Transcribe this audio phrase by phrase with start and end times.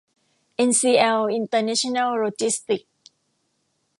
[0.55, 2.91] เอ็นซีแอล อินเตอร์เนชั่นแนล โลจิสติกส์